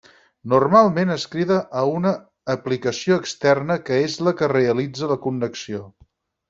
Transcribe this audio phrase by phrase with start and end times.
[0.53, 2.15] Normalment es crida a una
[2.55, 5.89] aplicació externa que és la que realitza la connexió.